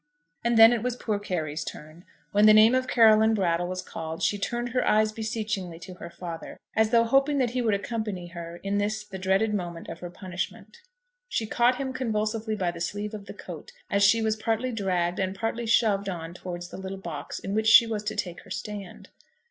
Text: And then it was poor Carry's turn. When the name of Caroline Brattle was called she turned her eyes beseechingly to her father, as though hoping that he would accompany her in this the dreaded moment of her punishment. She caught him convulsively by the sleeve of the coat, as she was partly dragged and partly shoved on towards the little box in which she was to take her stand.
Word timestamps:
And 0.43 0.57
then 0.57 0.73
it 0.73 0.81
was 0.81 0.95
poor 0.95 1.19
Carry's 1.19 1.63
turn. 1.63 2.05
When 2.31 2.47
the 2.47 2.55
name 2.55 2.73
of 2.73 2.87
Caroline 2.87 3.35
Brattle 3.35 3.67
was 3.67 3.83
called 3.83 4.23
she 4.23 4.39
turned 4.39 4.69
her 4.69 4.83
eyes 4.83 5.11
beseechingly 5.11 5.77
to 5.77 5.93
her 5.93 6.09
father, 6.09 6.57
as 6.75 6.89
though 6.89 7.03
hoping 7.03 7.37
that 7.37 7.51
he 7.51 7.61
would 7.61 7.75
accompany 7.75 8.29
her 8.29 8.55
in 8.63 8.79
this 8.79 9.03
the 9.05 9.19
dreaded 9.19 9.53
moment 9.53 9.89
of 9.89 9.99
her 9.99 10.09
punishment. 10.09 10.77
She 11.29 11.45
caught 11.45 11.75
him 11.75 11.93
convulsively 11.93 12.55
by 12.55 12.71
the 12.71 12.81
sleeve 12.81 13.13
of 13.13 13.27
the 13.27 13.35
coat, 13.35 13.73
as 13.91 14.01
she 14.01 14.23
was 14.23 14.35
partly 14.35 14.71
dragged 14.71 15.19
and 15.19 15.35
partly 15.35 15.67
shoved 15.67 16.09
on 16.09 16.33
towards 16.33 16.69
the 16.69 16.77
little 16.79 16.97
box 16.97 17.37
in 17.37 17.53
which 17.53 17.67
she 17.67 17.85
was 17.85 18.01
to 18.05 18.15
take 18.15 18.41
her 18.41 18.49
stand. 18.49 19.09